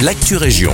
l'actu 0.00 0.36
région. 0.36 0.72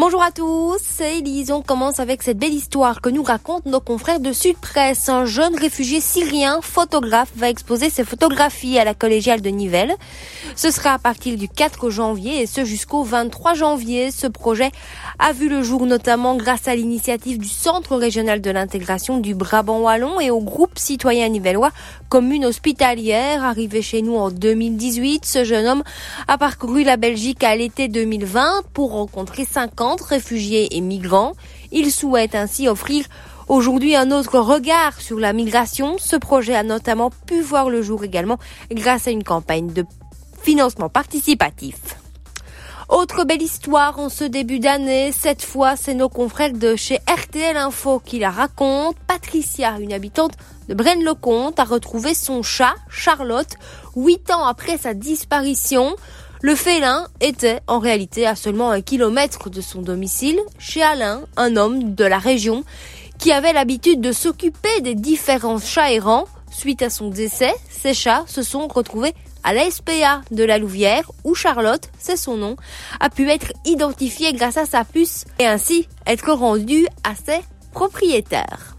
Bonjour 0.00 0.22
à 0.22 0.30
tous, 0.30 0.78
c'est 0.80 1.18
Elise. 1.18 1.50
On 1.50 1.60
commence 1.60 2.00
avec 2.00 2.22
cette 2.22 2.38
belle 2.38 2.54
histoire 2.54 3.02
que 3.02 3.10
nous 3.10 3.22
racontent 3.22 3.68
nos 3.68 3.80
confrères 3.80 4.18
de 4.18 4.32
Sud 4.32 4.56
Presse. 4.56 5.10
Un 5.10 5.26
jeune 5.26 5.54
réfugié 5.54 6.00
syrien, 6.00 6.60
photographe, 6.62 7.28
va 7.36 7.50
exposer 7.50 7.90
ses 7.90 8.02
photographies 8.02 8.78
à 8.78 8.84
la 8.84 8.94
collégiale 8.94 9.42
de 9.42 9.50
Nivelles. 9.50 9.94
Ce 10.56 10.70
sera 10.70 10.94
à 10.94 10.98
partir 10.98 11.36
du 11.36 11.50
4 11.50 11.90
janvier 11.90 12.40
et 12.40 12.46
ce 12.46 12.64
jusqu'au 12.64 13.02
23 13.02 13.52
janvier. 13.52 14.10
Ce 14.10 14.26
projet 14.26 14.70
a 15.18 15.34
vu 15.34 15.50
le 15.50 15.62
jour 15.62 15.84
notamment 15.84 16.34
grâce 16.34 16.66
à 16.66 16.74
l'initiative 16.74 17.36
du 17.36 17.48
Centre 17.48 17.94
régional 17.94 18.40
de 18.40 18.50
l'intégration 18.50 19.18
du 19.18 19.34
Brabant 19.34 19.80
Wallon 19.80 20.18
et 20.18 20.30
au 20.30 20.40
groupe 20.40 20.78
citoyen 20.78 21.28
nivellois 21.28 21.72
Commune 22.08 22.46
hospitalière. 22.46 23.44
Arrivé 23.44 23.82
chez 23.82 24.00
nous 24.00 24.16
en 24.16 24.30
2018, 24.30 25.26
ce 25.26 25.44
jeune 25.44 25.66
homme 25.66 25.82
a 26.26 26.38
parcouru 26.38 26.84
la 26.84 26.96
Belgique 26.96 27.44
à 27.44 27.54
l'été 27.54 27.88
2020 27.88 28.62
pour 28.72 28.92
rencontrer 28.92 29.44
50 29.90 30.00
réfugiés 30.02 30.76
et 30.76 30.80
migrants. 30.80 31.32
Il 31.72 31.90
souhaite 31.90 32.36
ainsi 32.36 32.68
offrir 32.68 33.06
aujourd'hui 33.48 33.96
un 33.96 34.12
autre 34.12 34.38
regard 34.38 35.00
sur 35.00 35.18
la 35.18 35.32
migration. 35.32 35.96
Ce 35.98 36.14
projet 36.14 36.54
a 36.54 36.62
notamment 36.62 37.10
pu 37.26 37.40
voir 37.40 37.70
le 37.70 37.82
jour 37.82 38.04
également 38.04 38.38
grâce 38.70 39.08
à 39.08 39.10
une 39.10 39.24
campagne 39.24 39.72
de 39.72 39.84
financement 40.42 40.88
participatif. 40.88 41.76
Autre 42.88 43.24
belle 43.24 43.42
histoire 43.42 43.98
en 43.98 44.08
ce 44.08 44.24
début 44.24 44.58
d'année, 44.60 45.12
cette 45.12 45.42
fois 45.42 45.76
c'est 45.76 45.94
nos 45.94 46.08
confrères 46.08 46.52
de 46.52 46.76
chez 46.76 46.98
RTL 47.08 47.56
Info 47.56 48.00
qui 48.04 48.18
la 48.18 48.30
racontent. 48.30 48.98
Patricia, 49.06 49.78
une 49.80 49.92
habitante 49.92 50.34
de 50.68 50.74
Braine-le-Comte, 50.74 51.58
a 51.58 51.64
retrouvé 51.64 52.14
son 52.14 52.42
chat, 52.42 52.74
Charlotte, 52.88 53.56
huit 53.96 54.30
ans 54.30 54.44
après 54.44 54.76
sa 54.76 54.94
disparition. 54.94 55.94
Le 56.42 56.54
félin 56.54 57.06
était 57.20 57.60
en 57.66 57.78
réalité 57.78 58.26
à 58.26 58.34
seulement 58.34 58.70
un 58.70 58.80
kilomètre 58.80 59.50
de 59.50 59.60
son 59.60 59.82
domicile, 59.82 60.40
chez 60.58 60.82
Alain, 60.82 61.22
un 61.36 61.56
homme 61.56 61.94
de 61.94 62.04
la 62.04 62.18
région, 62.18 62.64
qui 63.18 63.30
avait 63.30 63.52
l'habitude 63.52 64.00
de 64.00 64.10
s'occuper 64.10 64.80
des 64.80 64.94
différents 64.94 65.58
chats 65.58 65.92
errants. 65.92 66.24
Suite 66.50 66.80
à 66.80 66.88
son 66.88 67.10
décès, 67.10 67.52
ces 67.68 67.92
chats 67.92 68.24
se 68.26 68.42
sont 68.42 68.68
retrouvés 68.68 69.12
à 69.44 69.52
la 69.52 69.70
SPA 69.70 70.22
de 70.30 70.44
la 70.44 70.56
Louvière, 70.56 71.10
où 71.24 71.34
Charlotte, 71.34 71.90
c'est 71.98 72.16
son 72.16 72.38
nom, 72.38 72.56
a 73.00 73.10
pu 73.10 73.28
être 73.28 73.52
identifiée 73.66 74.32
grâce 74.32 74.56
à 74.56 74.64
sa 74.64 74.84
puce 74.84 75.26
et 75.38 75.46
ainsi 75.46 75.88
être 76.06 76.32
rendue 76.32 76.86
à 77.04 77.14
ses 77.14 77.40
propriétaires. 77.72 78.69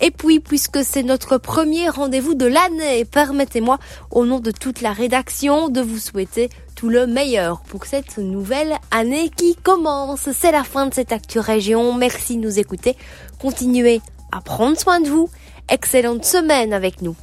Et 0.00 0.10
puis, 0.10 0.40
puisque 0.40 0.84
c'est 0.84 1.02
notre 1.02 1.38
premier 1.38 1.88
rendez-vous 1.88 2.34
de 2.34 2.46
l'année, 2.46 3.04
permettez-moi, 3.04 3.78
au 4.10 4.24
nom 4.24 4.38
de 4.38 4.50
toute 4.50 4.80
la 4.80 4.92
rédaction, 4.92 5.68
de 5.68 5.80
vous 5.80 5.98
souhaiter 5.98 6.50
tout 6.76 6.88
le 6.88 7.06
meilleur 7.06 7.60
pour 7.62 7.86
cette 7.86 8.18
nouvelle 8.18 8.76
année 8.92 9.30
qui 9.36 9.56
commence. 9.56 10.30
C'est 10.32 10.52
la 10.52 10.62
fin 10.62 10.86
de 10.86 10.94
cette 10.94 11.12
Actu 11.12 11.40
Région. 11.40 11.92
Merci 11.94 12.36
de 12.36 12.42
nous 12.42 12.58
écouter. 12.60 12.96
Continuez 13.40 14.00
à 14.30 14.40
prendre 14.40 14.78
soin 14.78 15.00
de 15.00 15.08
vous. 15.08 15.28
Excellente 15.68 16.24
semaine 16.24 16.72
avec 16.72 17.02
nous. 17.02 17.16